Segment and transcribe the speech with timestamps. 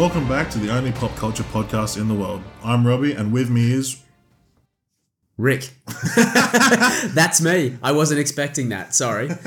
[0.00, 2.42] Welcome back to the only pop culture podcast in the world.
[2.64, 4.02] I'm Robbie, and with me is.
[5.36, 5.72] Rick.
[6.16, 7.76] That's me.
[7.82, 8.94] I wasn't expecting that.
[8.94, 9.28] Sorry.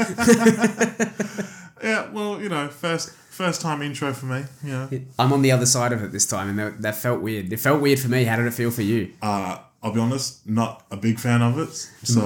[1.83, 4.43] Yeah, well, you know, first first time intro for me.
[4.63, 4.87] Yeah,
[5.19, 7.51] I'm on the other side of it this time, and that, that felt weird.
[7.51, 8.23] It felt weird for me.
[8.23, 9.11] How did it feel for you?
[9.21, 11.73] uh, I'll be honest, not a big fan of it,
[12.03, 12.21] so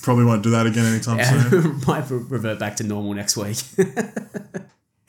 [0.04, 1.80] probably won't do that again anytime soon.
[1.84, 3.56] Might revert back to normal next week.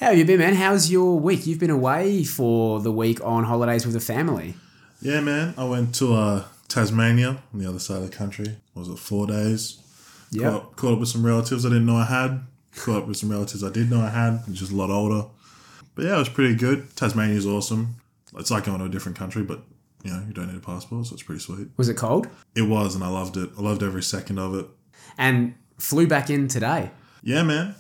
[0.04, 0.56] How have you been, man?
[0.56, 1.48] How's your week?
[1.48, 4.56] You've been away for the week on holidays with the family.
[5.02, 8.58] Yeah, man, I went to uh, Tasmania on the other side of the country.
[8.76, 9.82] Was it four days?
[10.30, 10.50] Yeah.
[10.50, 12.42] Caught, caught up with some relatives I didn't know I had.
[12.76, 15.30] Caught up with some relatives I did know I had, just a lot older.
[15.96, 16.94] But yeah, it was pretty good.
[16.98, 17.96] Tasmania's awesome.
[18.36, 19.62] It's like going to a different country, but
[20.04, 21.70] you know, you don't need a passport, so it's pretty sweet.
[21.78, 22.28] Was it cold?
[22.58, 23.52] It was, and I loved it.
[23.58, 24.66] I loved every second of it.
[25.18, 26.92] And flew back in today.
[27.24, 27.76] Yeah, man.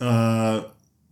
[0.00, 0.62] Uh,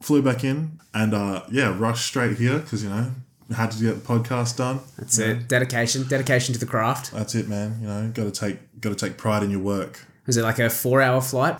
[0.04, 3.10] flew back in and uh, yeah, rushed straight here because you know
[3.52, 4.80] had to get the podcast done.
[4.98, 5.48] That's it.
[5.48, 6.06] Dedication.
[6.08, 7.12] Dedication to the craft.
[7.12, 7.78] That's it, man.
[7.80, 10.00] You know, got to take got to take pride in your work.
[10.26, 11.58] Was it like a four-hour flight?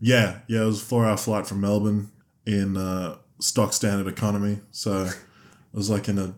[0.00, 0.62] Yeah, yeah.
[0.62, 2.10] It was a four hour flight from Melbourne
[2.46, 5.16] in uh, stock standard economy, so it
[5.72, 6.34] was like in a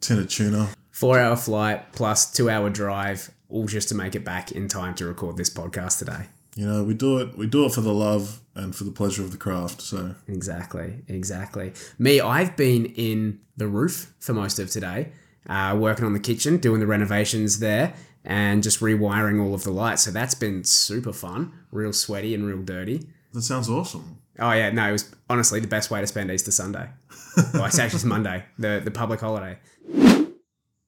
[0.00, 0.70] tin of tuna.
[0.90, 5.36] Four-hour flight plus two-hour drive, all just to make it back in time to record
[5.36, 6.26] this podcast today.
[6.56, 7.36] You know, we do it.
[7.36, 9.80] We do it for the love and for the pleasure of the craft.
[9.80, 11.72] So Exactly, exactly.
[11.98, 15.12] Me, I've been in the roof for most of today,
[15.48, 17.94] uh, working on the kitchen, doing the renovations there,
[18.24, 20.02] and just rewiring all of the lights.
[20.02, 23.06] So that's been super fun, real sweaty and real dirty.
[23.32, 24.18] that sounds awesome.
[24.38, 26.88] Oh yeah, no, it was honestly the best way to spend Easter Sunday.
[27.54, 29.58] well, it's actually Monday, the the public holiday.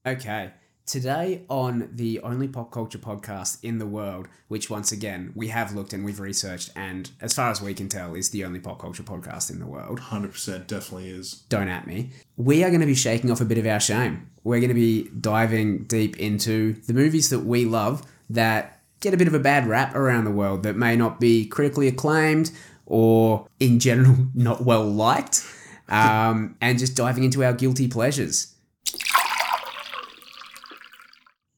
[0.07, 0.51] Okay,
[0.87, 5.75] today on the only pop culture podcast in the world, which once again we have
[5.75, 8.79] looked and we've researched, and as far as we can tell, is the only pop
[8.79, 9.99] culture podcast in the world.
[9.99, 11.45] Hundred percent, definitely is.
[11.49, 12.11] Don't at me.
[12.37, 14.31] We are going to be shaking off a bit of our shame.
[14.43, 19.17] We're going to be diving deep into the movies that we love that get a
[19.17, 22.51] bit of a bad rap around the world that may not be critically acclaimed
[22.87, 25.43] or in general not well liked,
[25.89, 28.54] um, and just diving into our guilty pleasures.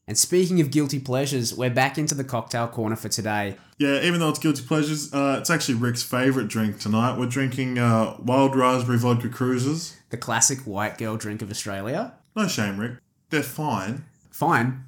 [0.08, 3.56] And speaking of guilty pleasures, we're back into the cocktail corner for today.
[3.78, 7.18] Yeah, even though it's guilty pleasures, uh, it's actually Rick's favorite drink tonight.
[7.18, 9.96] We're drinking uh, wild raspberry vodka cruisers.
[10.10, 12.14] The classic white girl drink of Australia.
[12.36, 12.98] No shame, Rick.
[13.30, 14.04] They're fine.
[14.30, 14.84] Fine.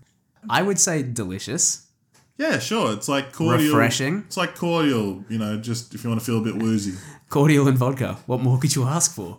[0.49, 1.87] I would say delicious.
[2.37, 2.93] Yeah, sure.
[2.93, 3.75] It's like cordial.
[3.75, 4.19] Refreshing.
[4.29, 6.97] It's like cordial, you know, just if you want to feel a bit woozy.
[7.29, 8.19] Cordial and vodka.
[8.27, 9.39] What more could you ask for?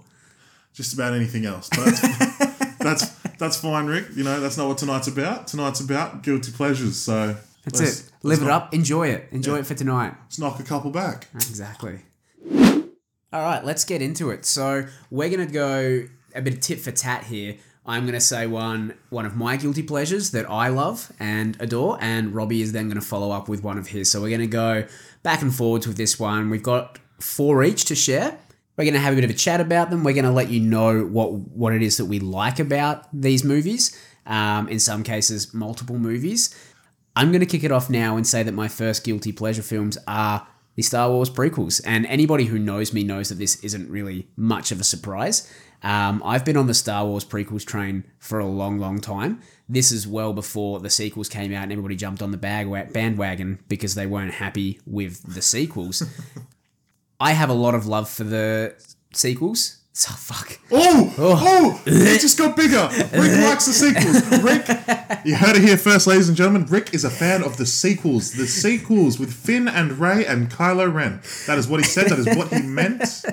[0.73, 1.69] Just about anything else.
[1.69, 2.01] But that's,
[2.79, 4.05] that's that's fine, Rick.
[4.15, 5.47] You know, that's not what tonight's about.
[5.47, 6.97] Tonight's about guilty pleasures.
[6.97, 7.35] So
[7.65, 8.05] That's let's- it.
[8.21, 8.73] Live it knock- up.
[8.73, 9.27] Enjoy it.
[9.31, 10.13] Enjoy it for tonight.
[10.23, 11.27] Let's knock a couple back.
[11.35, 12.01] Exactly.
[13.31, 14.45] All right, let's get into it.
[14.45, 16.03] So we're gonna go
[16.35, 17.55] a bit of tit for tat here.
[17.85, 22.33] I'm gonna say one one of my guilty pleasures that I love and adore, and
[22.33, 24.09] Robbie is then gonna follow up with one of his.
[24.11, 24.85] So we're gonna go
[25.23, 26.49] back and forwards with this one.
[26.49, 28.37] We've got four each to share.
[28.79, 30.05] We're gonna have a bit of a chat about them.
[30.05, 33.95] We're gonna let you know what what it is that we like about these movies.
[34.25, 36.55] Um, in some cases, multiple movies.
[37.15, 39.97] I'm going to kick it off now and say that my first guilty pleasure films
[40.07, 41.81] are the Star Wars prequels.
[41.85, 45.51] And anybody who knows me knows that this isn't really much of a surprise.
[45.83, 49.41] Um, I've been on the Star Wars prequels train for a long, long time.
[49.67, 53.59] This is well before the sequels came out and everybody jumped on the bag bandwagon
[53.67, 56.03] because they weren't happy with the sequels.
[57.19, 58.75] I have a lot of love for the
[59.13, 59.77] sequels.
[59.91, 60.59] So oh, fuck.
[60.71, 62.87] Oh, oh, oh it just got bigger.
[62.91, 64.41] Rick likes the sequels.
[64.41, 66.65] Rick, you heard it here first, ladies and gentlemen.
[66.67, 68.31] Rick is a fan of the sequels.
[68.31, 71.21] The sequels with Finn and Rey and Kylo Ren.
[71.47, 72.07] That is what he said.
[72.07, 73.25] That is what he meant.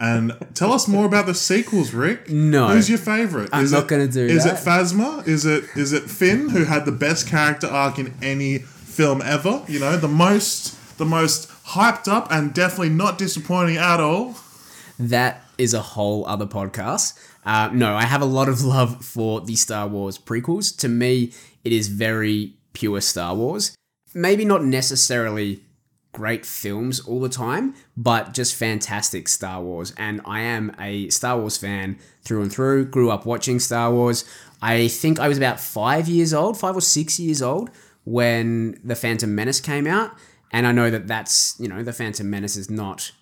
[0.00, 2.28] And tell us more about the sequels, Rick.
[2.30, 2.68] No.
[2.68, 3.50] Who's your favorite?
[3.52, 4.58] I'm is not gonna do Is that.
[4.58, 5.28] it Phasma?
[5.28, 9.62] Is it is it Finn who had the best character arc in any film ever?
[9.68, 14.36] You know, the most the most hyped up and definitely not disappointing at all.
[14.98, 17.18] That is a whole other podcast.
[17.44, 20.76] Uh, no, I have a lot of love for the Star Wars prequels.
[20.78, 21.32] To me,
[21.64, 23.74] it is very pure Star Wars.
[24.14, 25.62] Maybe not necessarily
[26.12, 29.94] great films all the time, but just fantastic Star Wars.
[29.96, 32.86] And I am a Star Wars fan through and through.
[32.86, 34.24] Grew up watching Star Wars.
[34.60, 37.70] I think I was about five years old, five or six years old,
[38.04, 40.10] when The Phantom Menace came out.
[40.50, 43.12] And I know that that's, you know, The Phantom Menace is not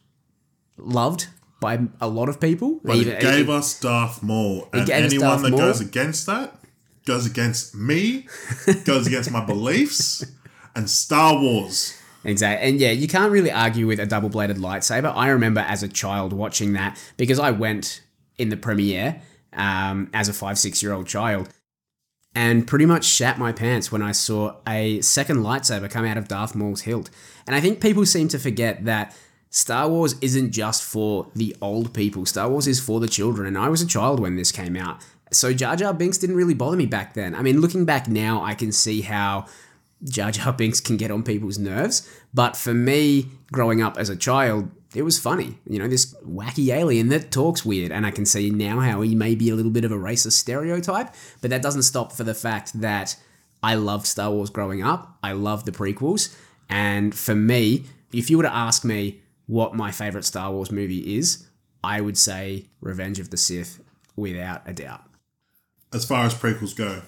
[0.76, 1.28] loved
[1.60, 2.80] by a lot of people.
[2.82, 4.68] But it gave us Darth Maul.
[4.72, 5.58] And anyone that Maul.
[5.60, 6.58] goes against that
[7.08, 8.26] goes against me,
[8.84, 10.24] goes against my beliefs,
[10.76, 11.98] and Star Wars.
[12.22, 12.68] Exactly.
[12.68, 15.12] And yeah, you can't really argue with a double bladed lightsaber.
[15.16, 18.02] I remember as a child watching that because I went
[18.36, 19.22] in the premiere
[19.54, 21.48] um, as a five, six year old child.
[22.34, 26.28] And pretty much shat my pants when I saw a second lightsaber come out of
[26.28, 27.10] Darth Maul's hilt.
[27.46, 29.16] And I think people seem to forget that
[29.50, 32.26] Star Wars isn't just for the old people.
[32.26, 33.46] Star Wars is for the children.
[33.46, 35.02] And I was a child when this came out.
[35.32, 37.34] So Jar Jar Binks didn't really bother me back then.
[37.34, 39.46] I mean, looking back now, I can see how
[40.04, 42.08] Jar Jar Binks can get on people's nerves.
[42.32, 45.58] But for me, growing up as a child, it was funny.
[45.68, 47.92] You know, this wacky alien that talks weird.
[47.92, 50.32] And I can see now how he may be a little bit of a racist
[50.32, 51.14] stereotype.
[51.40, 53.16] But that doesn't stop for the fact that
[53.62, 55.18] I loved Star Wars growing up.
[55.22, 56.34] I loved the prequels.
[56.68, 61.16] And for me, if you were to ask me what my favorite Star Wars movie
[61.16, 61.46] is,
[61.84, 63.80] I would say Revenge of the Sith
[64.16, 65.04] without a doubt.
[65.92, 67.02] As far as prequels go,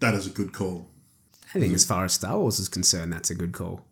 [0.00, 0.88] that is a good call.
[1.54, 3.84] I think as far as Star Wars is concerned, that's a good call.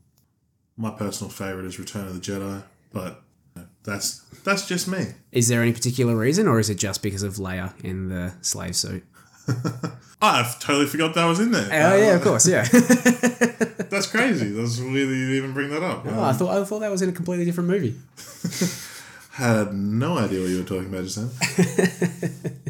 [0.77, 2.63] My personal favorite is Return of the Jedi,
[2.93, 3.23] but
[3.89, 5.07] that's that's just me.
[5.33, 8.77] Is there any particular reason, or is it just because of Leia in the slave
[8.77, 9.05] suit?
[10.21, 11.69] I've totally forgot that was in there.
[11.71, 12.63] Oh yeah, of course, yeah.
[13.89, 14.51] That's crazy.
[14.53, 16.05] That's weird that you even bring that up.
[16.07, 17.95] oh, I thought I thought that was in a completely different movie.
[19.33, 22.61] Had no idea what you were talking about just then.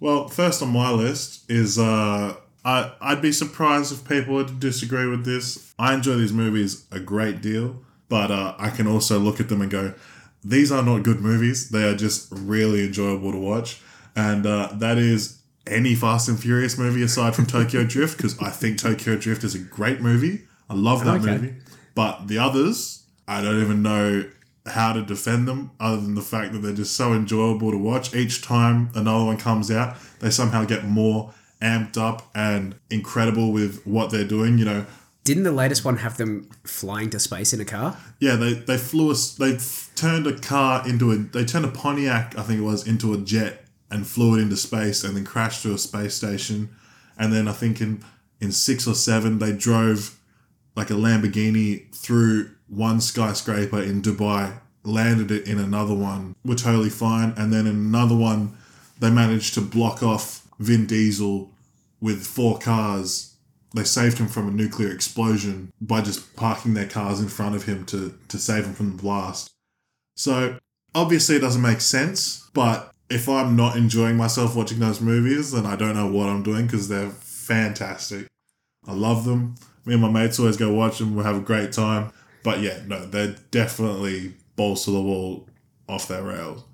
[0.00, 2.34] well, first on my list is uh,
[2.64, 5.72] I I'd be surprised if people would disagree with this.
[5.78, 9.62] I enjoy these movies a great deal, but uh, I can also look at them
[9.62, 9.94] and go,
[10.44, 11.70] these are not good movies.
[11.70, 13.80] They are just really enjoyable to watch,
[14.14, 18.50] and uh, that is any Fast and Furious movie aside from Tokyo Drift because I
[18.50, 20.42] think Tokyo Drift is a great movie.
[20.68, 21.32] I love that Okay.
[21.32, 21.54] movie,
[21.94, 24.24] but the others I don't even know
[24.66, 28.14] how to defend them other than the fact that they're just so enjoyable to watch.
[28.14, 31.32] Each time another one comes out, they somehow get more
[31.62, 34.58] amped up and incredible with what they're doing.
[34.58, 34.86] You know,
[35.30, 37.96] Didn't the latest one have them flying to space in a car?
[38.18, 39.56] yeah, they they flew a they
[39.94, 43.16] turned a car into a they turned a Pontiac I think it was into a
[43.16, 46.70] jet and flew it into space and then crashed to a space station,
[47.16, 48.02] and then I think in
[48.40, 50.18] in six or seven they drove
[50.74, 56.90] like a Lamborghini through one skyscraper in Dubai, landed it in another one, were totally
[56.90, 58.56] fine, and then in another one
[58.98, 61.52] they managed to block off Vin Diesel
[62.00, 63.29] with four cars
[63.74, 67.64] they saved him from a nuclear explosion by just parking their cars in front of
[67.64, 69.50] him to, to save him from the blast.
[70.16, 70.58] So
[70.94, 75.66] obviously it doesn't make sense, but if I'm not enjoying myself watching those movies, then
[75.66, 78.26] I don't know what I'm doing because they're fantastic.
[78.86, 79.56] I love them.
[79.84, 81.16] Me and my mates always go watch them.
[81.16, 82.12] We have a great time.
[82.42, 85.48] But yeah, no, they're definitely balls to the wall
[85.88, 86.64] off their rails.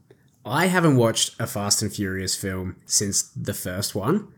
[0.45, 4.29] I haven't watched a Fast and Furious film since the first one.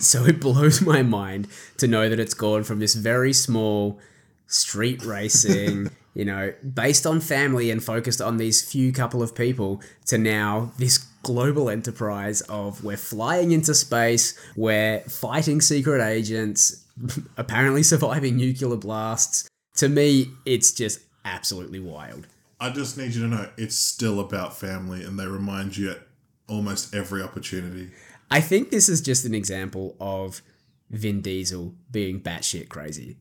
[0.00, 1.48] So it blows my mind
[1.78, 3.98] to know that it's gone from this very small
[4.46, 9.80] street racing, you know, based on family and focused on these few couple of people
[10.06, 16.84] to now this global enterprise of we're flying into space, we're fighting secret agents,
[17.36, 19.48] apparently surviving nuclear blasts.
[19.76, 22.26] To me, it's just absolutely wild.
[22.58, 26.00] I just need you to know it's still about family and they remind you at
[26.46, 27.90] almost every opportunity.
[28.30, 30.42] I think this is just an example of
[30.90, 33.16] Vin Diesel being batshit crazy.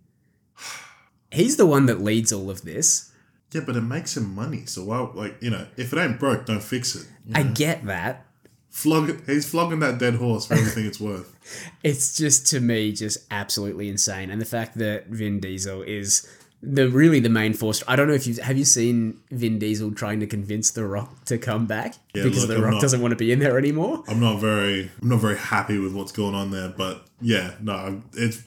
[1.32, 3.12] He's the one that leads all of this.
[3.52, 4.66] Yeah, but it makes him money.
[4.66, 7.08] So why, like, you know, if it ain't broke, don't fix it.
[7.34, 8.26] I get that.
[8.70, 9.26] Flog.
[9.26, 11.36] He's flogging that dead horse for everything it's worth.
[11.84, 16.30] It's just to me just absolutely insane, and the fact that Vin Diesel is
[16.62, 17.82] the really the main force.
[17.88, 21.26] I don't know if you have you seen Vin Diesel trying to convince The Rock
[21.26, 23.58] to come back Yeah, because look, The Rock not- doesn't want to be in there
[23.58, 24.04] anymore.
[24.08, 26.70] I'm not very, I'm not very happy with what's going on there.
[26.70, 28.44] But yeah, no, it's.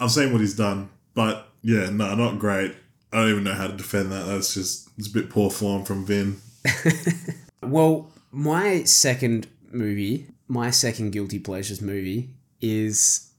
[0.00, 2.74] I've seen what he's done, but yeah, no, not great.
[3.12, 4.26] I don't even know how to defend that.
[4.26, 6.36] That's just it's a bit poor form from Vin.
[7.62, 12.28] Well, my second movie, my second guilty pleasures movie
[12.60, 13.30] is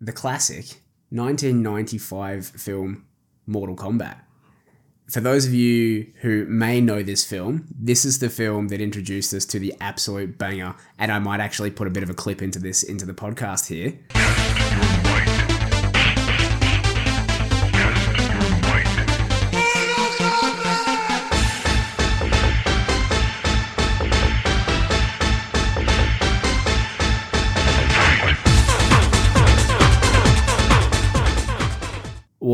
[0.00, 3.04] the classic 1995 film
[3.50, 4.20] Mortal Kombat.
[5.10, 9.34] For those of you who may know this film, this is the film that introduced
[9.34, 12.40] us to the absolute banger, and I might actually put a bit of a clip
[12.40, 13.98] into this into the podcast here.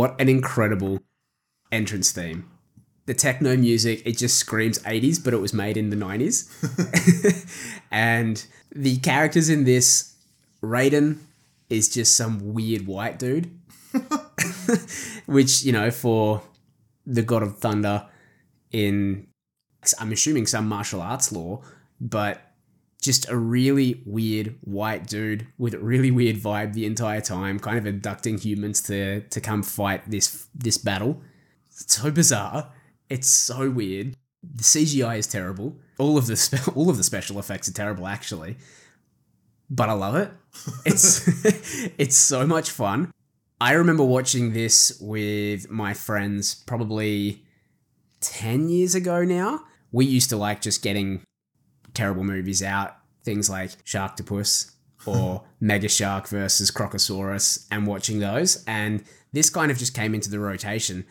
[0.07, 1.01] What an incredible
[1.73, 2.49] entrance theme.
[3.07, 6.47] The techno music, it just screams 80s, but it was made in the 90s.
[7.91, 10.15] and the characters in this,
[10.63, 11.19] Raiden
[11.69, 13.51] is just some weird white dude.
[15.27, 16.41] Which, you know, for
[17.05, 18.07] the God of Thunder
[18.71, 19.27] in,
[19.99, 21.63] I'm assuming some martial arts lore,
[22.01, 22.46] but
[23.01, 27.79] just a really weird white dude with a really weird vibe the entire time, kind
[27.79, 31.21] of abducting humans to to come fight this this battle.
[31.69, 32.73] It's so bizarre.
[33.09, 34.17] It's so weird.
[34.43, 35.77] The CGI is terrible.
[35.99, 38.57] All of the spe- all of the special effects are terrible, actually.
[39.69, 40.31] But I love it.
[40.85, 41.27] It's
[41.99, 43.11] it's so much fun.
[43.61, 47.43] I remember watching this with my friends probably
[48.21, 49.61] 10 years ago now.
[49.93, 51.23] We used to like just getting
[51.97, 54.73] terrible movies out, things like Sharktopus
[55.07, 58.63] or Mega Shark versus Crocosaurus, and watching those.
[58.67, 61.05] And this kind of just came into the rotation.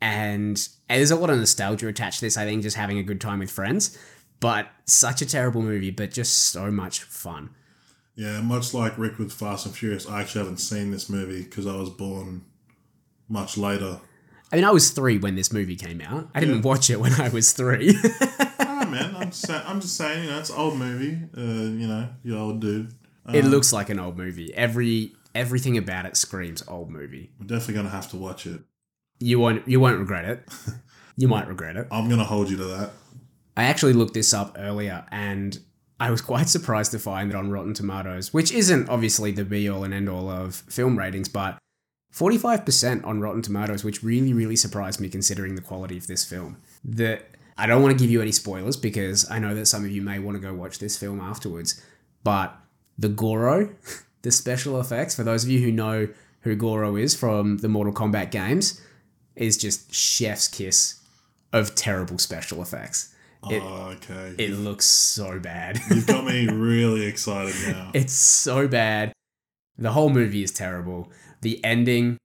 [0.00, 3.20] And there's a lot of nostalgia attached to this, I think, just having a good
[3.20, 3.96] time with friends.
[4.40, 7.50] But such a terrible movie, but just so much fun.
[8.14, 11.66] Yeah, much like Rick with Fast and Furious, I actually haven't seen this movie because
[11.66, 12.44] I was born
[13.28, 14.00] much later.
[14.52, 16.28] I mean, I was three when this movie came out.
[16.34, 17.96] I didn't watch it when I was three.
[19.00, 21.18] Man, I'm just, say- I'm just saying, you know, it's an old movie.
[21.36, 22.92] Uh, you know, you old dude.
[23.32, 24.52] it looks like an old movie.
[24.54, 27.30] Every everything about it screams old movie.
[27.40, 28.60] I'm definitely gonna have to watch it.
[29.20, 30.48] You won't you won't regret it.
[31.16, 31.88] You might regret it.
[31.90, 32.90] I'm gonna hold you to that.
[33.56, 35.58] I actually looked this up earlier and
[35.98, 39.68] I was quite surprised to find that on Rotten Tomatoes, which isn't obviously the be
[39.68, 41.58] all and end all of film ratings, but
[42.14, 46.56] 45% on Rotten Tomatoes, which really, really surprised me considering the quality of this film.
[46.84, 47.20] The
[47.58, 50.00] I don't want to give you any spoilers because I know that some of you
[50.00, 51.82] may want to go watch this film afterwards,
[52.22, 52.56] but
[52.96, 53.70] the Goro,
[54.22, 56.08] the special effects, for those of you who know
[56.42, 58.80] who Goro is from the Mortal Kombat games,
[59.34, 61.00] is just chef's kiss
[61.52, 63.14] of terrible special effects.
[63.42, 64.34] Oh, it, oh, okay.
[64.38, 65.78] it looks so bad.
[65.90, 67.90] You've got me really excited now.
[67.94, 69.12] it's so bad.
[69.76, 71.12] The whole movie is terrible.
[71.40, 72.18] The ending,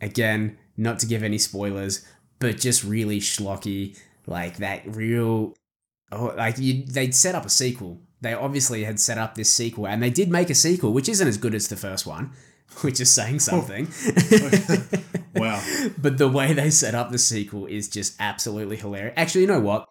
[0.00, 2.06] again, not to give any spoilers,
[2.38, 3.98] but just really schlocky.
[4.26, 5.54] Like that real,
[6.12, 8.00] oh, like you, they'd set up a sequel.
[8.20, 11.28] They obviously had set up this sequel, and they did make a sequel, which isn't
[11.28, 12.32] as good as the first one,
[12.80, 13.88] which is saying something.
[15.36, 15.62] Wow.
[15.98, 19.14] but the way they set up the sequel is just absolutely hilarious.
[19.16, 19.88] Actually, you know what?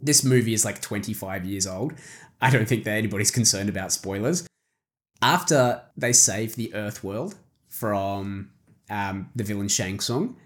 [0.00, 1.94] This movie is like 25 years old.
[2.40, 4.46] I don't think that anybody's concerned about spoilers.
[5.20, 7.36] After they save the Earth world
[7.68, 8.50] from
[8.90, 10.36] um, the villain Shang Tsung,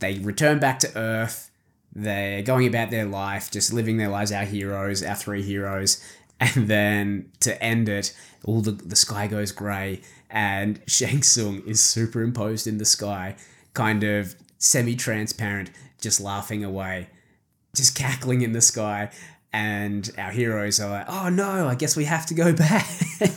[0.00, 1.49] they return back to Earth.
[1.92, 6.02] They're going about their life, just living their lives, our heroes, our three heroes.
[6.42, 8.16] And then to end it,
[8.46, 13.36] all the, the sky goes grey, and Shang Tsung is superimposed in the sky,
[13.74, 15.70] kind of semi transparent,
[16.00, 17.08] just laughing away,
[17.76, 19.10] just cackling in the sky.
[19.52, 22.86] And our heroes are like, oh no, I guess we have to go back.
[23.20, 23.28] and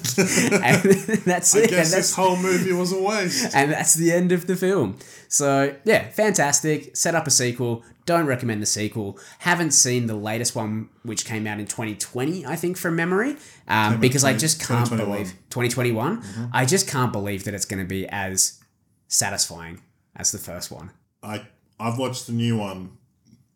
[1.26, 1.64] that's I it.
[1.64, 3.56] and guess that's, this whole movie was a waste.
[3.56, 4.98] and that's the end of the film.
[5.28, 6.96] So yeah, fantastic.
[6.96, 7.84] Set up a sequel.
[8.06, 9.18] Don't recommend the sequel.
[9.40, 14.00] Haven't seen the latest one, which came out in 2020, I think, from memory, um,
[14.00, 15.10] because I just can't 2021.
[15.18, 16.50] believe 2021.
[16.54, 18.62] I just can't believe that it's going to be as
[19.08, 19.82] satisfying
[20.16, 20.92] as the first one.
[21.24, 21.48] I
[21.80, 22.98] I've watched the new one,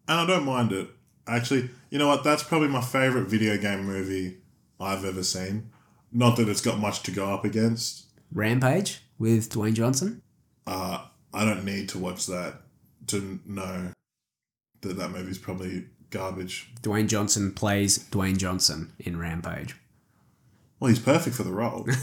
[0.08, 0.88] and I don't mind it.
[1.28, 2.24] Actually, you know what?
[2.24, 4.38] That's probably my favorite video game movie
[4.80, 5.72] I've ever seen.
[6.12, 8.06] Not that it's got much to go up against.
[8.32, 10.22] Rampage with Dwayne Johnson.
[10.66, 12.62] Uh, I don't need to watch that
[13.08, 13.92] to know
[14.82, 16.70] that that movie's probably garbage.
[16.82, 19.76] Dwayne Johnson plays Dwayne Johnson in Rampage.
[20.80, 21.88] Well, he's perfect for the role.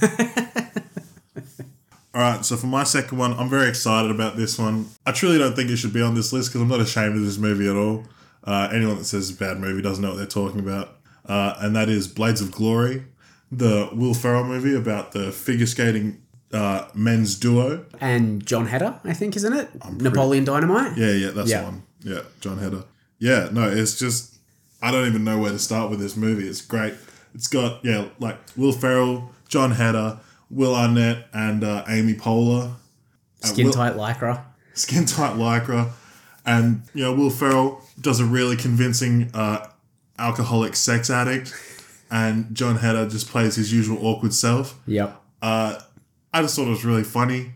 [2.14, 4.86] All right, so for my second one, I'm very excited about this one.
[5.04, 7.24] I truly don't think it should be on this list because I'm not ashamed of
[7.24, 8.04] this movie at all.
[8.44, 10.96] Uh, anyone that says it's a bad movie doesn't know what they're talking about.
[11.26, 13.04] Uh, and that is Blades of Glory,
[13.50, 16.20] the Will Ferrell movie about the figure skating
[16.52, 17.86] uh, men's duo.
[18.00, 19.68] And Jon Heder, I think, isn't it?
[20.00, 20.96] Napoleon Dynamite.
[20.98, 21.60] Yeah, yeah, that's Yeah.
[21.60, 21.82] the one.
[22.02, 22.84] Yeah, Jon Heder.
[23.18, 24.34] Yeah, no, it's just
[24.82, 26.46] I don't even know where to start with this movie.
[26.46, 26.92] It's great.
[27.34, 30.18] It's got yeah, like Will Ferrell, Jon Heder,
[30.50, 32.74] Will Arnett, and uh, Amy Poehler.
[33.42, 34.42] Uh, Skin tight lycra.
[34.74, 35.90] skin tight lycra,
[36.46, 39.66] and you know Will Ferrell does a really convincing uh,
[40.18, 41.54] alcoholic sex addict,
[42.10, 44.78] and Jon Heder just plays his usual awkward self.
[44.86, 45.20] Yep.
[45.42, 45.80] Uh,
[46.32, 47.52] I just thought it was really funny,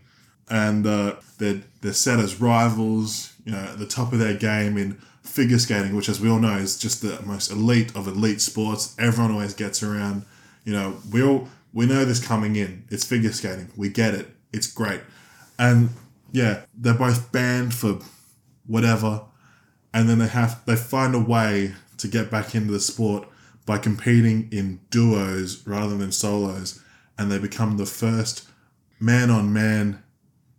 [0.49, 4.77] and uh, they're they're set as rivals, you know, at the top of their game
[4.77, 4.93] in
[5.23, 8.95] figure skating, which, as we all know, is just the most elite of elite sports.
[8.99, 10.25] Everyone always gets around.
[10.65, 12.85] You know, we all we know this coming in.
[12.89, 13.71] It's figure skating.
[13.75, 14.27] We get it.
[14.51, 15.01] It's great,
[15.57, 15.89] and
[16.31, 17.99] yeah, they're both banned for
[18.69, 19.23] whatever,
[19.93, 23.27] and then they have they find a way to get back into the sport
[23.65, 26.81] by competing in duos rather than solos,
[27.17, 28.47] and they become the first
[28.99, 30.01] man on man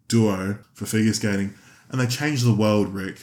[0.09, 1.55] duo for figure skating,
[1.88, 3.19] and they change the world, Rick.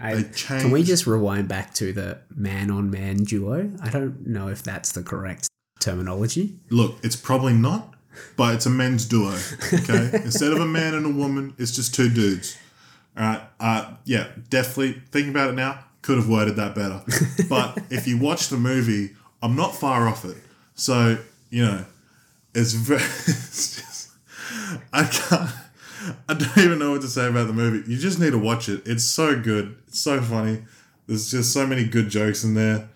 [0.00, 3.72] I, can we just rewind back to the man on man duo?
[3.82, 5.48] I don't know if that's the correct.
[5.80, 6.56] terminology.
[6.70, 7.94] Look, it's probably not,
[8.36, 9.36] but it's a men's duo.
[9.72, 12.56] Okay, instead of a man and a woman, it's just two dudes.
[13.18, 13.42] All right.
[13.58, 15.84] Uh, yeah, definitely thinking about it now.
[16.02, 17.02] Could have worded that better,
[17.48, 20.36] but if you watch the movie, I'm not far off it.
[20.74, 21.18] So
[21.50, 21.84] you know,
[22.54, 23.00] it's very.
[23.26, 24.10] It's just,
[24.92, 25.50] I can't.
[26.28, 27.90] I don't even know what to say about the movie.
[27.90, 28.82] You just need to watch it.
[28.86, 29.76] It's so good.
[29.88, 30.62] It's so funny.
[31.06, 32.88] There's just so many good jokes in there,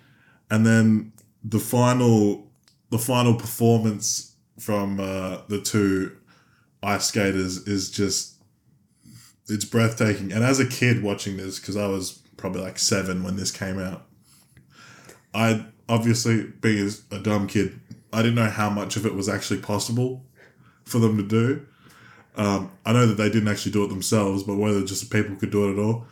[0.51, 1.13] and then
[1.45, 2.47] the final,
[2.91, 6.17] the final performance from uh, the two
[6.83, 8.35] ice skaters is just,
[9.49, 10.33] it's breathtaking.
[10.33, 13.79] And as a kid watching this, because I was probably like seven when this came
[13.79, 14.07] out,
[15.35, 17.81] I obviously being a dumb kid,
[18.13, 20.25] I didn't know how much of it was actually possible
[20.85, 21.67] for them to do.
[22.37, 25.51] Um, I know that they didn't actually do it themselves, but whether just people could
[25.51, 26.07] do it at all.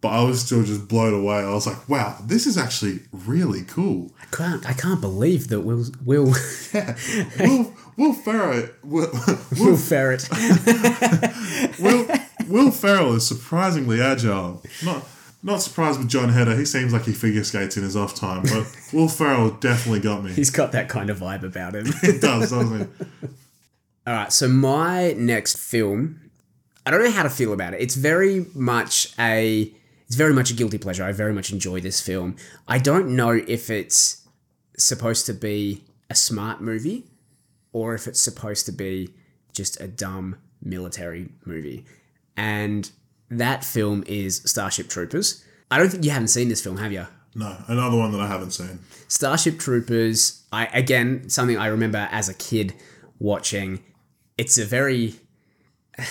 [0.00, 1.36] But I was still just blown away.
[1.36, 4.68] I was like, "Wow, this is actually really cool." I can't.
[4.68, 6.26] I can't believe that Will Will
[7.38, 10.28] Will Will Ferrell Will, Will Will, Ferret.
[11.80, 12.05] Will,
[12.48, 14.62] Will Ferrell is surprisingly agile.
[14.84, 15.06] Not
[15.42, 16.56] not surprised with Jon Heder.
[16.56, 20.24] He seems like he figure skates in his off time, but Will Ferrell definitely got
[20.24, 20.32] me.
[20.32, 21.86] He's got that kind of vibe about him.
[22.00, 23.06] He does, doesn't he?
[24.06, 26.30] All right, so my next film,
[26.84, 27.80] I don't know how to feel about it.
[27.80, 29.72] It's very much a
[30.06, 31.04] it's very much a guilty pleasure.
[31.04, 32.36] I very much enjoy this film.
[32.68, 34.26] I don't know if it's
[34.78, 37.04] supposed to be a smart movie
[37.72, 39.10] or if it's supposed to be
[39.52, 41.84] just a dumb military movie.
[42.36, 42.90] And
[43.30, 45.44] that film is Starship Troopers.
[45.70, 47.06] I don't think you haven't seen this film, have you?
[47.34, 48.78] No, another one that I haven't seen.
[49.08, 52.72] Starship Troopers, I again something I remember as a kid
[53.18, 53.80] watching.
[54.38, 55.14] It's a very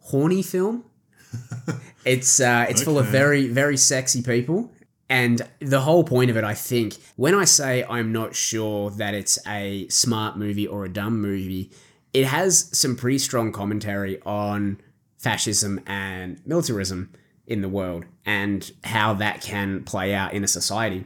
[0.00, 0.84] horny film.
[2.06, 4.72] It's uh, it's full of very very sexy people,
[5.08, 9.12] and the whole point of it, I think, when I say I'm not sure that
[9.12, 11.72] it's a smart movie or a dumb movie,
[12.12, 14.80] it has some pretty strong commentary on
[15.18, 17.12] fascism and militarism
[17.46, 21.04] in the world and how that can play out in a society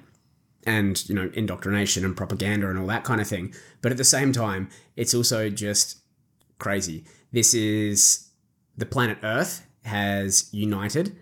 [0.64, 3.54] and you know indoctrination and propaganda and all that kind of thing.
[3.82, 5.98] But at the same time it's also just
[6.58, 7.04] crazy.
[7.32, 8.30] This is
[8.76, 11.16] the planet earth has united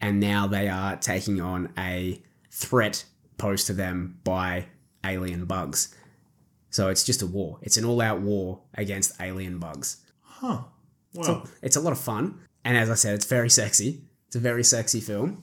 [0.00, 3.04] and now they are taking on a threat
[3.38, 4.66] posed to them by
[5.04, 5.94] alien bugs.
[6.70, 7.58] So it's just a war.
[7.62, 9.98] It's an all-out war against alien bugs.
[10.22, 10.62] Huh.
[11.14, 14.40] Well, it's a lot of fun and as i said it's very sexy it's a
[14.40, 15.42] very sexy film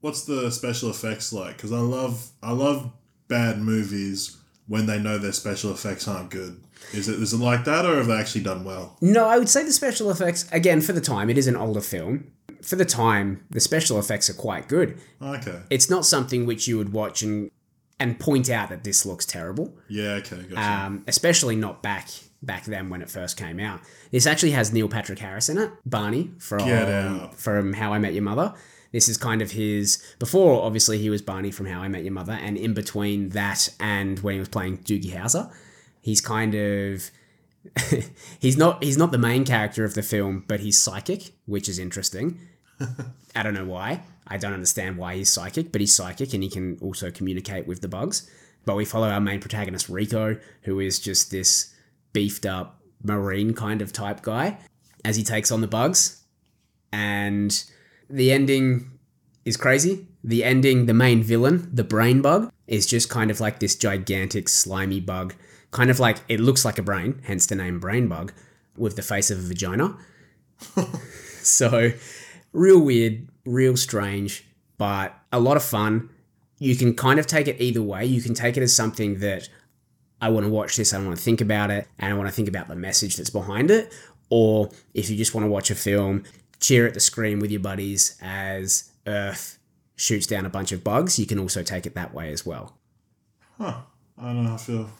[0.00, 1.56] what's the special effects like?
[1.56, 2.90] Because I love I love
[3.26, 6.62] bad movies when they know their special effects aren't good.
[6.92, 8.96] Is it is it like that, or have they actually done well?
[9.00, 11.80] No, I would say the special effects, again, for the time, it is an older
[11.80, 12.30] film.
[12.62, 14.98] For the time, the special effects are quite good.
[15.22, 15.62] Okay.
[15.70, 17.50] It's not something which you would watch and
[18.00, 20.20] and point out that this looks terrible, Yeah.
[20.22, 20.42] Okay.
[20.44, 20.60] Gotcha.
[20.86, 22.08] um, especially not back
[22.42, 23.80] back then when it first came out.
[24.10, 28.22] This actually has Neil Patrick Harris in it, Barney from from How I Met Your
[28.22, 28.54] Mother.
[28.92, 30.62] This is kind of his before.
[30.64, 34.18] Obviously, he was Barney from How I Met Your Mother, and in between that and
[34.20, 35.52] when he was playing Doogie Howser,
[36.00, 37.10] he's kind of
[38.38, 41.78] he's not he's not the main character of the film, but he's psychic, which is
[41.78, 42.38] interesting.
[43.36, 44.02] I don't know why.
[44.26, 47.80] I don't understand why he's psychic, but he's psychic and he can also communicate with
[47.80, 48.30] the bugs.
[48.64, 51.74] But we follow our main protagonist Rico, who is just this
[52.12, 54.58] beefed up marine kind of type guy,
[55.04, 56.24] as he takes on the bugs.
[56.92, 57.64] And
[58.08, 58.98] the ending
[59.44, 60.06] is crazy.
[60.24, 64.48] The ending, the main villain, the brain bug, is just kind of like this gigantic
[64.48, 65.34] slimy bug.
[65.70, 68.32] Kind of like it looks like a brain, hence the name brain bug,
[68.76, 69.96] with the face of a vagina.
[71.42, 71.92] so,
[72.52, 76.10] real weird, real strange, but a lot of fun.
[76.58, 78.04] You can kind of take it either way.
[78.04, 79.48] You can take it as something that
[80.20, 82.34] I want to watch this, I want to think about it, and I want to
[82.34, 83.92] think about the message that's behind it.
[84.30, 86.24] Or if you just want to watch a film,
[86.60, 89.58] cheer at the screen with your buddies as Earth
[89.96, 92.78] shoots down a bunch of bugs, you can also take it that way as well.
[93.58, 93.80] huh.
[94.20, 94.90] I don't know how I feel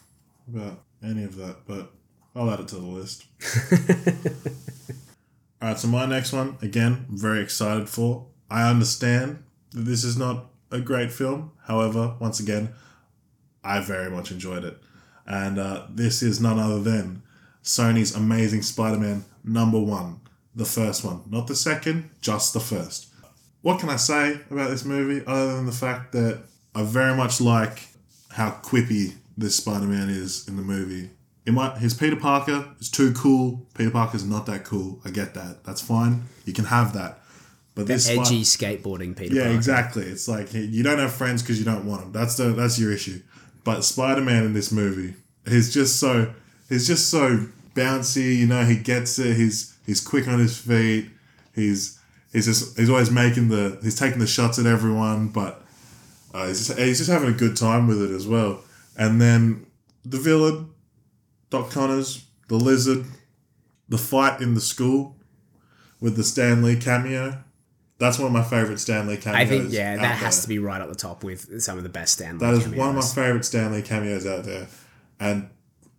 [0.48, 1.90] about any of that, but
[2.34, 3.24] I'll add it to the list.
[5.60, 5.78] All right.
[5.78, 8.26] So my next one, again, I'm very excited for.
[8.48, 11.50] I understand that this is not a great film.
[11.66, 12.74] However, once again,
[13.64, 14.78] I very much enjoyed it.
[15.28, 17.22] And uh, this is none other than
[17.62, 20.20] Sony's Amazing Spider Man number one.
[20.56, 23.08] The first one, not the second, just the first.
[23.60, 26.42] What can I say about this movie other than the fact that
[26.74, 27.88] I very much like
[28.30, 31.10] how quippy this Spider Man is in the movie?
[31.46, 33.66] In might, his Peter Parker is too cool.
[33.74, 35.00] Peter Parker's not that cool.
[35.04, 35.64] I get that.
[35.64, 36.24] That's fine.
[36.44, 37.20] You can have that.
[37.74, 39.56] But this Spi- Edgy skateboarding Peter yeah, Parker.
[39.56, 40.02] exactly.
[40.04, 42.12] It's like you don't have friends because you don't want them.
[42.12, 43.20] That's the that's your issue.
[43.64, 45.14] But Spider Man in this movie,
[45.46, 46.32] he's just so
[46.68, 48.36] he's just so bouncy.
[48.36, 49.36] You know, he gets it.
[49.36, 51.10] He's he's quick on his feet.
[51.54, 51.98] He's
[52.32, 55.64] he's just he's always making the he's taking the shots at everyone, but
[56.34, 58.62] uh, he's just, he's just having a good time with it as well.
[58.96, 59.66] And then
[60.04, 60.70] the villain,
[61.50, 63.04] Doc Connors, the lizard,
[63.88, 65.16] the fight in the school
[66.00, 67.42] with the Stan Lee cameo.
[67.98, 69.40] That's one of my favorite Stan Lee cameos.
[69.40, 70.42] I think yeah, that has there.
[70.42, 72.46] to be right at the top with some of the best Stan Lee.
[72.46, 74.68] That is one of my favorite Stan Lee cameos out there.
[75.18, 75.50] And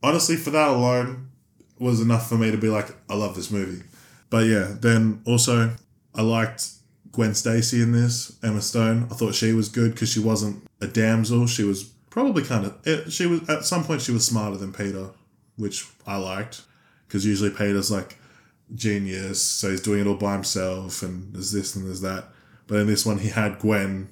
[0.02, 1.30] honestly, for that alone,
[1.78, 3.84] was enough for me to be like, I love this movie.
[4.30, 5.72] But yeah, then also,
[6.14, 6.68] I liked
[7.12, 9.08] Gwen Stacy in this, Emma Stone.
[9.12, 11.48] I thought she was good because she wasn't a damsel.
[11.48, 14.72] She was probably kind of, it, she was, at some point, she was smarter than
[14.72, 15.10] Peter,
[15.58, 16.62] which I liked.
[17.08, 18.18] Because usually Peter's like
[18.76, 22.26] genius, so he's doing it all by himself, and there's this and there's that.
[22.68, 24.10] But in this one, he had Gwen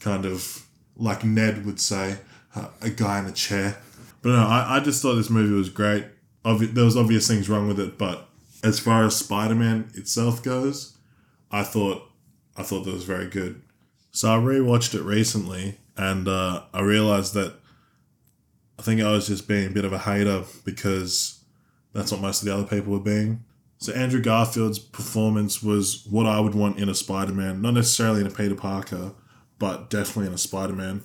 [0.00, 2.18] kind of like Ned would say,
[2.82, 3.78] a guy in a chair.
[4.22, 6.04] But no, I, I just thought this movie was great.
[6.44, 8.28] Obvi- there was obvious things wrong with it, but
[8.62, 10.96] as far as Spider Man itself goes,
[11.50, 12.02] I thought
[12.56, 13.62] I thought that was very good.
[14.10, 17.54] So I rewatched it recently, and uh, I realized that
[18.78, 21.42] I think I was just being a bit of a hater because
[21.92, 23.44] that's what most of the other people were being.
[23.80, 28.20] So Andrew Garfield's performance was what I would want in a Spider Man, not necessarily
[28.20, 29.12] in a Peter Parker,
[29.58, 31.02] but definitely in a Spider Man.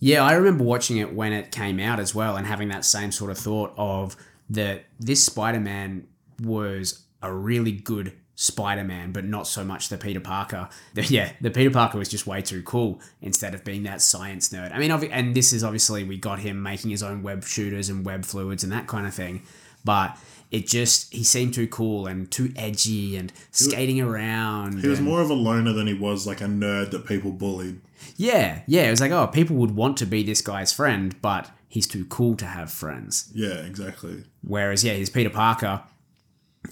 [0.00, 3.10] Yeah, I remember watching it when it came out as well and having that same
[3.10, 4.16] sort of thought of
[4.50, 6.08] that this Spider Man
[6.42, 10.68] was a really good Spider Man, but not so much the Peter Parker.
[10.94, 14.48] The, yeah, the Peter Parker was just way too cool instead of being that science
[14.50, 14.74] nerd.
[14.74, 18.04] I mean, and this is obviously we got him making his own web shooters and
[18.04, 19.42] web fluids and that kind of thing,
[19.84, 20.16] but
[20.50, 24.80] it just he seemed too cool and too edgy and skating around.
[24.80, 27.30] He was and- more of a loner than he was like a nerd that people
[27.32, 27.80] bullied.
[28.16, 28.82] yeah, yeah.
[28.88, 32.04] It was like, oh, people would want to be this guy's friend, but he's too
[32.06, 33.30] cool to have friends.
[33.34, 34.24] Yeah, exactly.
[34.42, 35.82] Whereas, yeah, he's Peter Parker.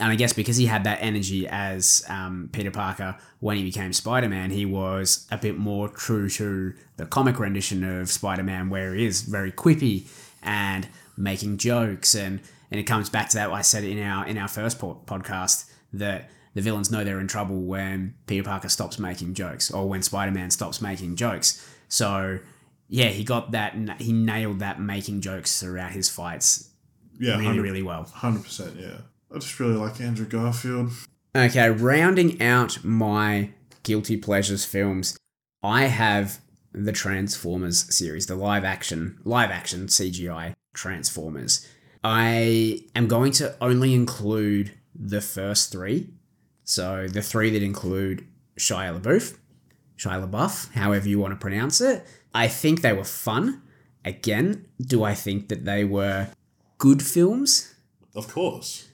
[0.01, 3.93] And I guess because he had that energy as um, Peter Parker when he became
[3.95, 8.69] Spider Man, he was a bit more true to the comic rendition of Spider Man,
[8.69, 10.07] where he is very quippy
[10.43, 12.15] and making jokes.
[12.15, 15.03] And, and it comes back to that I said in our in our first po-
[15.07, 19.89] podcast that the villains know they're in trouble when Peter Parker stops making jokes or
[19.89, 21.65] when Spider Man stops making jokes.
[21.89, 22.41] So
[22.89, 23.75] yeah, he got that.
[24.01, 26.71] He nailed that making jokes throughout his fights
[27.19, 28.05] Yeah, really, really well.
[28.05, 28.81] 100%.
[28.81, 28.99] Yeah.
[29.35, 30.91] I just really like Andrew Garfield.
[31.37, 33.51] Okay, rounding out my
[33.83, 35.17] guilty pleasures films,
[35.63, 36.41] I have
[36.73, 41.67] the Transformers series, the live action, live action CGI Transformers.
[42.03, 46.11] I am going to only include the first three.
[46.65, 49.37] So the three that include Shia LaBeouf,
[49.97, 52.07] Shia LaBeouf, however you want to pronounce it.
[52.35, 53.63] I think they were fun.
[54.05, 56.29] Again, do I think that they were
[56.79, 57.75] good films?
[58.15, 58.89] Of course.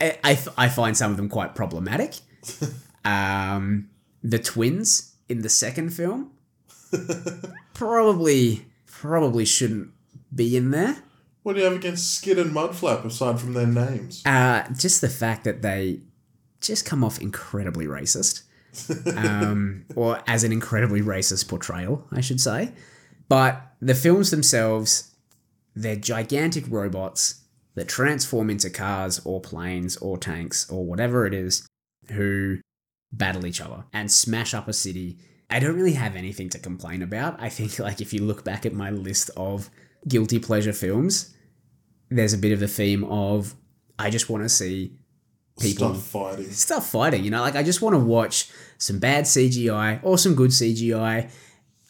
[0.00, 2.14] I, I, I find some of them quite problematic.
[3.04, 3.88] um,
[4.22, 6.30] the twins in the second film
[7.74, 9.90] probably probably shouldn't
[10.34, 11.02] be in there.
[11.42, 14.22] What do you have against Skid and Mudflap aside from their names?
[14.24, 16.00] Uh, just the fact that they
[16.60, 18.42] just come off incredibly racist,
[19.16, 22.72] um, or as an incredibly racist portrayal, I should say.
[23.28, 25.14] But the films themselves,
[25.74, 27.42] they're gigantic robots
[27.74, 31.66] that transform into cars or planes or tanks or whatever it is
[32.10, 32.58] who
[33.10, 35.18] battle each other and smash up a city.
[35.50, 37.40] I don't really have anything to complain about.
[37.40, 39.70] I think like if you look back at my list of
[40.08, 41.34] guilty pleasure films,
[42.10, 43.54] there's a bit of the theme of
[43.98, 44.92] I just want to see
[45.60, 46.50] people Stuff fighting.
[46.50, 47.24] stuff fighting.
[47.24, 51.30] You know, like I just want to watch some bad CGI or some good CGI.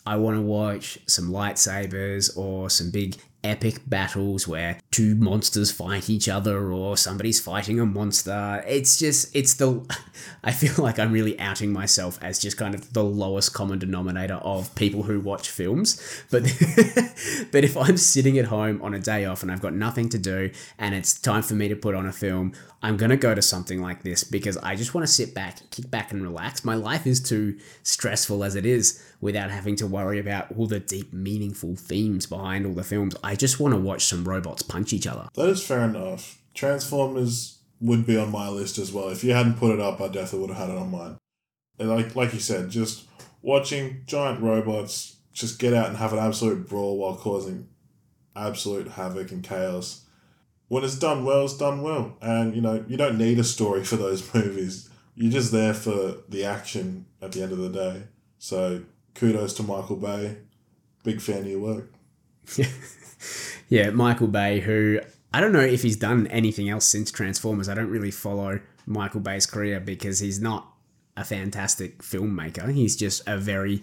[0.05, 6.09] I want to watch some lightsabers or some big epic battles where two monsters fight
[6.09, 8.64] each other or somebody's fighting a monster.
[8.66, 9.85] It's just, it's the.
[10.44, 14.35] I feel like I'm really outing myself as just kind of the lowest common denominator
[14.35, 16.00] of people who watch films.
[16.31, 16.42] But,
[17.52, 20.18] but if I'm sitting at home on a day off and I've got nothing to
[20.18, 22.52] do and it's time for me to put on a film,
[22.83, 25.88] I'm gonna go to something like this because I just want to sit back, kick
[25.90, 26.64] back, and relax.
[26.64, 30.80] My life is too stressful as it is without having to worry about all the
[30.80, 33.16] deep, meaningful themes behind all the films.
[33.22, 35.28] I just want to watch some robots punch each other.
[35.35, 36.42] That is fair enough.
[36.52, 39.08] Transformers would be on my list as well.
[39.08, 41.16] If you hadn't put it up, I definitely would have had it on mine.
[41.78, 43.04] And like like you said, just
[43.40, 47.68] watching giant robots just get out and have an absolute brawl while causing
[48.35, 50.04] absolute havoc and chaos.
[50.66, 52.16] When it's done well, it's done well.
[52.20, 54.90] And you know, you don't need a story for those movies.
[55.14, 58.02] You're just there for the action at the end of the day.
[58.38, 58.82] So
[59.14, 60.38] kudos to Michael Bay.
[61.05, 61.92] Big fan of your work.
[63.72, 65.01] Yeah, Michael Bay, who
[65.33, 67.70] I don't know if he's done anything else since Transformers.
[67.70, 70.75] I don't really follow Michael Bay's career because he's not
[71.16, 72.70] a fantastic filmmaker.
[72.70, 73.81] He's just a very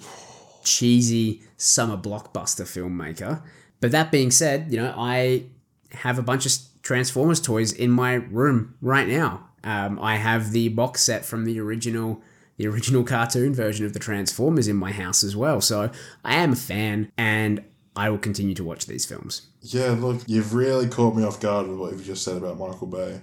[0.64, 3.42] cheesy summer blockbuster filmmaker.
[3.80, 5.46] But that being said, you know, I
[5.94, 6.52] have a bunch of
[6.84, 9.50] Transformers toys in my room right now.
[9.64, 12.22] Um, I have the box set from the original
[12.60, 15.62] the original cartoon version of the Transformers in my house as well.
[15.62, 15.90] So
[16.26, 17.64] I am a fan and
[17.96, 19.48] I will continue to watch these films.
[19.62, 22.88] Yeah, look, you've really caught me off guard with what you've just said about Michael
[22.88, 23.22] Bay.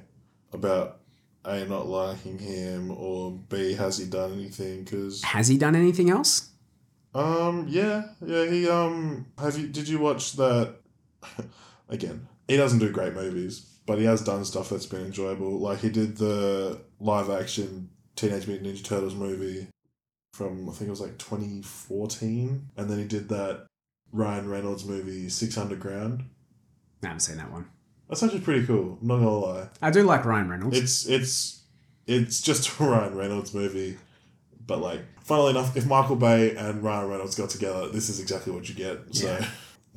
[0.55, 1.01] About
[1.44, 4.85] A, not liking him, or B, has he done anything?
[4.85, 6.49] Because, Has he done anything else?
[7.14, 10.77] um, yeah, yeah, he, um, have you, did you watch that?
[11.90, 15.59] Again, he doesn't do great movies, but he has done stuff that's been enjoyable.
[15.59, 19.68] Like, he did the live action Teenage Mutant Ninja Turtles movie
[20.35, 22.68] from, I think it was like 2014.
[22.76, 23.66] And then he did that
[24.12, 26.24] Ryan Reynolds movie, Six Underground.
[27.02, 27.68] I haven't seen that one.
[28.09, 28.98] That's actually pretty cool.
[29.00, 29.68] I'm not gonna lie.
[29.83, 30.76] I do like Ryan Reynolds.
[30.79, 31.62] It's it's
[32.07, 33.98] it's just a Ryan Reynolds movie,
[34.64, 38.52] but like, funnily enough, if Michael Bay and Ryan Reynolds got together, this is exactly
[38.52, 39.14] what you get.
[39.14, 39.48] So Yeah.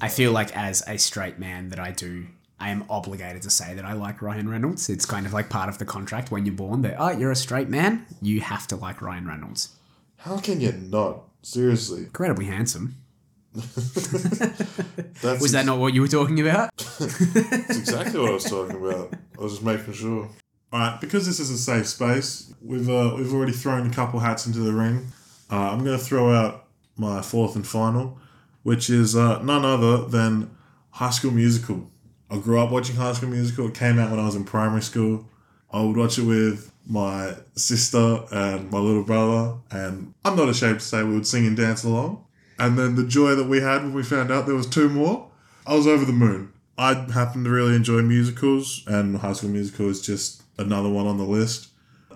[0.01, 2.25] I feel like as a straight man that I do
[2.59, 4.89] I am obligated to say that I like Ryan Reynolds.
[4.89, 7.35] It's kind of like part of the contract when you're born that oh you're a
[7.35, 9.69] straight man, you have to like Ryan Reynolds.
[10.17, 11.23] how can you not?
[11.41, 12.95] Seriously, Incredibly handsome.
[13.55, 16.69] Was that not what you were talking about?
[16.77, 19.13] that's exactly what I was talking about.
[19.37, 20.29] I was just making sure.
[20.71, 24.19] All right, because this is a safe space, we've uh, we've already thrown a couple
[24.19, 25.07] hats into the ring.
[25.51, 28.19] Uh, I'm going to throw out my fourth and final,
[28.63, 30.55] which is uh, none other than
[30.91, 31.89] High School Musical.
[32.31, 33.67] I grew up watching High School Musical.
[33.67, 35.27] It came out when I was in primary school.
[35.71, 40.79] I would watch it with my sister and my little brother, and I'm not ashamed
[40.79, 42.25] to say we would sing and dance along.
[42.57, 45.29] And then the joy that we had when we found out there was two more,
[45.65, 46.51] I was over the moon.
[46.77, 51.17] I happen to really enjoy musicals, and High School Musical is just another one on
[51.17, 51.69] the list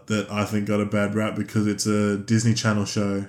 [0.07, 3.25] that I think got a bad rap because it's a Disney Channel show.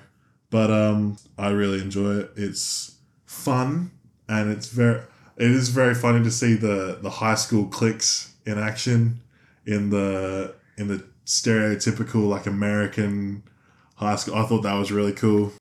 [0.51, 2.33] But um, I really enjoy it.
[2.37, 3.90] It's fun,
[4.29, 5.01] and it's very.
[5.37, 9.20] It is very funny to see the the high school cliques in action
[9.66, 13.42] in the in the stereotypical like American
[13.97, 14.35] high school.
[14.35, 15.53] I thought that was really cool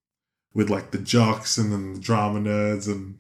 [0.54, 2.88] with like the jocks and then the drama nerds.
[2.88, 3.18] And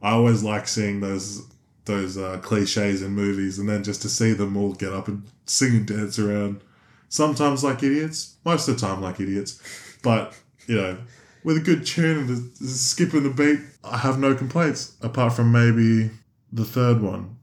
[0.00, 1.46] I always like seeing those
[1.84, 5.24] those uh, cliches in movies and then just to see them all get up and
[5.46, 6.62] sing and dance around.
[7.08, 9.60] Sometimes like idiots most of the time like idiots.
[10.02, 10.34] But
[10.66, 10.98] you know
[11.44, 15.32] with a good tune and the, the skipping the beat I have no complaints apart
[15.34, 16.10] from maybe
[16.52, 17.36] the third one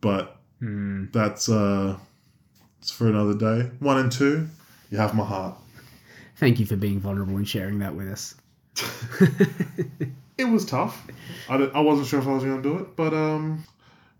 [0.00, 1.04] but Hmm.
[1.12, 1.96] that's uh
[2.80, 4.48] it's for another day one and two
[4.90, 5.56] you have my heart
[6.36, 8.34] Thank you for being vulnerable and sharing that with us.
[10.38, 11.06] it was tough
[11.48, 13.64] I, I wasn't sure if I was going to do it but um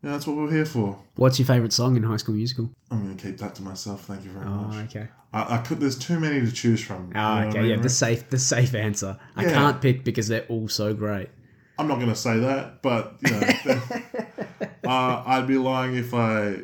[0.02, 2.70] yeah that's what we're here for What's your favourite song in High School Musical?
[2.90, 5.08] I'm going to keep that to myself thank you very Oh, much okay.
[5.32, 7.60] I, I could there's too many to choose from Oh, what I okay.
[7.60, 9.18] mean, Yeah, the safe, the safe answer.
[9.36, 9.50] I Yeah.
[9.52, 11.28] can't pick because they're all so great.
[11.78, 13.40] I'm not going to say that but you know
[14.84, 16.60] uh, I'd be lying if I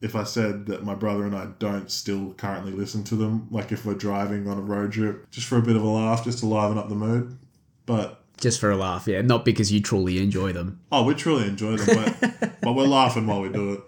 [0.00, 3.72] if I said that my brother and I don't still currently listen to them like
[3.72, 6.40] if we're driving on a road trip just for a bit of a laugh just
[6.40, 7.38] to liven up the mood
[7.86, 9.22] but Just for a laugh, yeah.
[9.22, 10.80] Not because you truly enjoy them.
[10.90, 13.80] Oh, we truly enjoy them, but but we're laughing while we do it.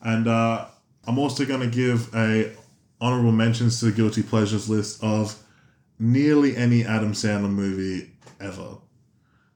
[0.00, 0.66] And uh,
[1.06, 2.52] I'm also going to give a
[3.00, 5.38] honorable mentions to the guilty pleasures list of
[5.98, 8.78] nearly any Adam Sandler movie ever.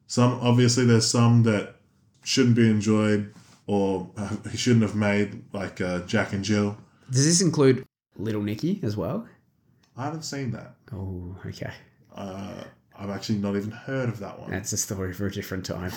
[0.07, 1.77] Some obviously there's some that
[2.22, 3.33] shouldn't be enjoyed
[3.66, 4.11] or
[4.51, 6.77] he shouldn't have made, like uh, Jack and Jill.
[7.11, 7.85] Does this include
[8.16, 9.27] Little Nicky as well?
[9.96, 10.75] I haven't seen that.
[10.92, 11.72] Oh, okay.
[12.14, 12.64] Uh,
[12.98, 14.50] I've actually not even heard of that one.
[14.50, 15.92] That's a story for a different time.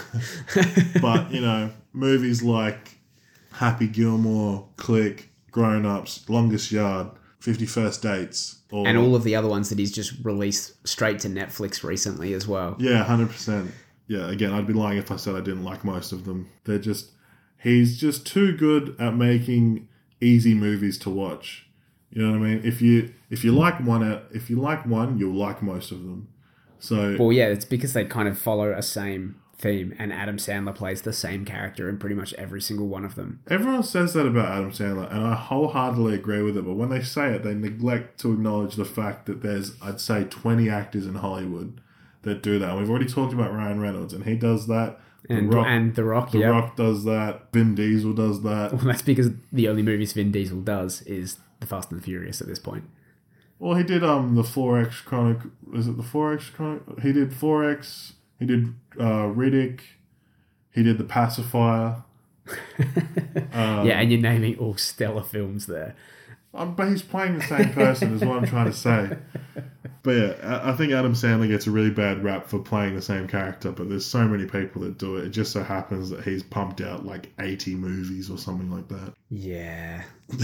[1.02, 2.98] but you know, movies like
[3.52, 7.08] Happy Gilmore, Click, Grown Ups, Longest Yard,
[7.40, 11.20] Fifty First Dates, or and all of the other ones that he's just released straight
[11.20, 12.76] to Netflix recently as well.
[12.80, 13.72] yeah, hundred percent.
[14.08, 16.50] Yeah, again, I'd be lying if I said I didn't like most of them.
[16.64, 17.12] They're just
[17.60, 19.88] he's just too good at making
[20.22, 21.68] easy movies to watch.
[22.12, 22.62] You know what I mean?
[22.64, 26.28] If you if you like one if you like one, you'll like most of them.
[26.80, 30.74] So Well, yeah, it's because they kind of follow a same theme, and Adam Sandler
[30.74, 33.42] plays the same character in pretty much every single one of them.
[33.50, 36.66] Everyone says that about Adam Sandler, and I wholeheartedly agree with it.
[36.66, 40.24] But when they say it, they neglect to acknowledge the fact that there's, I'd say,
[40.24, 41.82] 20 actors in Hollywood
[42.24, 42.70] that do that.
[42.70, 45.00] And we've already talked about Ryan Reynolds, and he does that.
[45.30, 46.48] And the Rock, and The Rock, the yeah.
[46.48, 47.52] Rock does that.
[47.52, 48.74] Vin Diesel does that.
[48.74, 52.40] Well, that's because the only movies Vin Diesel does is The Fast and the Furious
[52.40, 52.86] at this point.
[53.60, 55.40] Well, he did um the 4X Chronic.
[55.74, 56.82] Is it the 4X Chronic?
[57.02, 58.14] He did 4X.
[58.40, 59.82] He did uh, Riddick.
[60.72, 62.04] He did the pacifier.
[62.80, 65.96] yeah, and you're naming all stellar films there.
[66.54, 69.18] Um, but he's playing the same person, is what I'm trying to say.
[70.04, 73.02] But yeah, I- I think Adam Sandler gets a really bad rap for playing the
[73.02, 75.26] same character, but there's so many people that do it.
[75.26, 79.14] It just so happens that he's pumped out like 80 movies or something like that.
[79.30, 80.04] Yeah.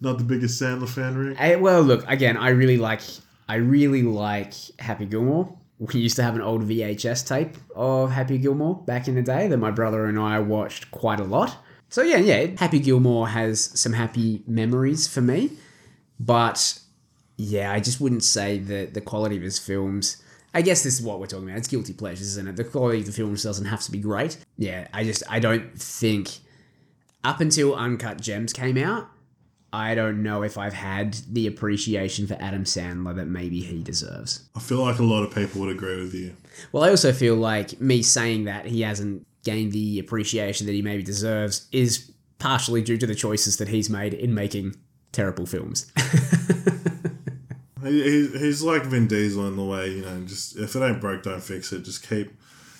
[0.00, 1.40] Not the biggest Sandler fan, Rick.
[1.40, 2.36] I, well, look again.
[2.36, 3.00] I really like.
[3.48, 5.56] I really like Happy Gilmore.
[5.78, 9.48] We used to have an old VHS tape of Happy Gilmore back in the day
[9.48, 11.56] that my brother and I watched quite a lot.
[11.90, 15.50] So yeah, yeah, Happy Gilmore has some happy memories for me,
[16.18, 16.78] but
[17.36, 20.22] yeah, I just wouldn't say that the quality of his films.
[20.56, 21.58] I guess this is what we're talking about.
[21.58, 22.56] It's guilty pleasures, isn't it?
[22.56, 24.36] The quality of the films doesn't have to be great.
[24.56, 26.28] Yeah, I just I don't think
[27.24, 29.08] up until Uncut Gems came out,
[29.72, 34.48] I don't know if I've had the appreciation for Adam Sandler that maybe he deserves.
[34.54, 36.36] I feel like a lot of people would agree with you.
[36.70, 40.82] Well, I also feel like me saying that he hasn't gained the appreciation that he
[40.82, 44.76] maybe deserves is partially due to the choices that he's made in making
[45.10, 45.90] terrible films.
[47.84, 51.00] He, he, he's like Vin Diesel in the way, you know, just if it ain't
[51.00, 51.82] broke, don't fix it.
[51.82, 52.32] Just keep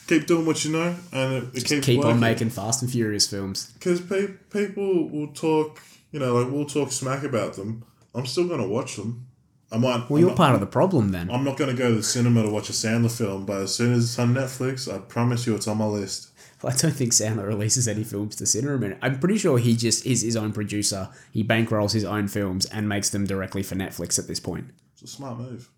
[0.06, 3.26] keep doing what you know, and it, it keeps Keep on making Fast and Furious
[3.26, 3.72] films.
[3.72, 5.80] because pe- people will talk,
[6.12, 7.84] you know, like we'll talk smack about them.
[8.14, 9.26] I'm still gonna watch them.
[9.72, 10.08] I might.
[10.08, 11.30] Well, I'm you're not, part of the problem then.
[11.30, 13.92] I'm not gonna go to the cinema to watch a Sandler film, but as soon
[13.92, 16.28] as it's on Netflix, I promise you, it's on my list.
[16.66, 18.96] I don't think Sandler releases any films to cinema.
[19.02, 21.08] I'm pretty sure he just is his own producer.
[21.32, 24.70] He bankrolls his own films and makes them directly for Netflix at this point.
[24.92, 25.70] It's a smart move.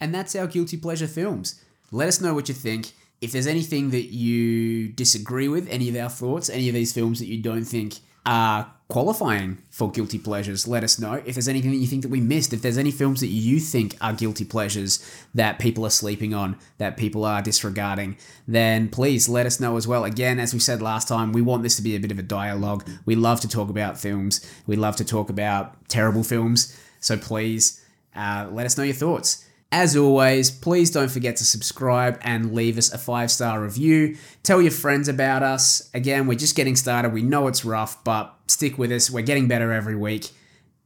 [0.00, 1.60] And that's our guilty pleasure films.
[1.90, 2.92] Let us know what you think.
[3.20, 7.18] If there's anything that you disagree with, any of our thoughts, any of these films
[7.18, 11.22] that you don't think are qualifying for guilty pleasures, let us know.
[11.26, 13.60] If there's anything that you think that we missed, if there's any films that you
[13.60, 19.28] think are guilty pleasures that people are sleeping on, that people are disregarding, then please
[19.28, 20.04] let us know as well.
[20.04, 22.22] Again, as we said last time, we want this to be a bit of a
[22.22, 22.88] dialogue.
[23.04, 24.40] We love to talk about films.
[24.66, 26.74] We love to talk about terrible films.
[27.00, 27.84] So please
[28.16, 29.44] uh, let us know your thoughts.
[29.70, 34.16] As always, please don't forget to subscribe and leave us a five star review.
[34.42, 35.90] Tell your friends about us.
[35.92, 37.12] Again, we're just getting started.
[37.12, 39.10] We know it's rough, but stick with us.
[39.10, 40.30] We're getting better every week.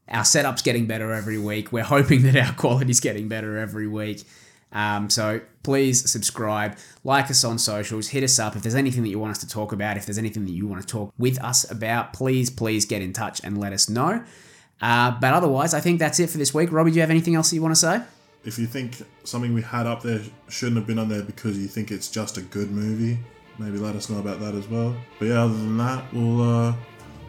[0.09, 1.71] Our setup's getting better every week.
[1.71, 4.25] We're hoping that our quality's getting better every week.
[4.73, 9.11] Um, so please subscribe, like us on socials, hit us up if there's anything that
[9.11, 9.97] you want us to talk about.
[9.97, 13.12] If there's anything that you want to talk with us about, please, please get in
[13.12, 14.25] touch and let us know.
[14.81, 16.73] Uh, but otherwise, I think that's it for this week.
[16.73, 18.03] Robbie, do you have anything else that you want to say?
[18.44, 21.68] If you think something we had up there shouldn't have been on there because you
[21.68, 23.18] think it's just a good movie,
[23.59, 24.96] maybe let us know about that as well.
[25.18, 26.42] But yeah, other than that, we'll.
[26.42, 26.74] Uh,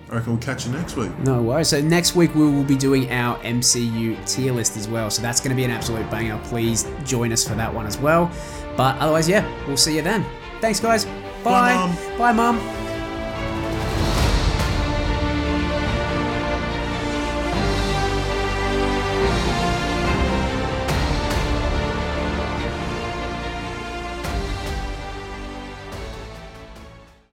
[0.10, 1.18] I reckon we'll catch you next week.
[1.20, 1.70] No worries.
[1.70, 5.10] So next week we will be doing our MCU tier list as well.
[5.10, 6.40] So that's going to be an absolute banger.
[6.44, 8.30] Please join us for that one as well.
[8.76, 10.26] But otherwise, yeah, we'll see you then.
[10.62, 11.06] Thanks, guys.
[11.44, 11.74] Bye.
[11.74, 12.18] Bye, Mum.
[12.18, 12.93] Bye, Mum.